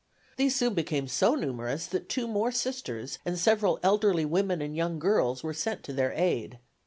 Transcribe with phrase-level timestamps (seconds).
[0.35, 4.97] These soon became so numerous that two more Sisters and several elderly women and young
[4.97, 6.57] girls were sent to their aid.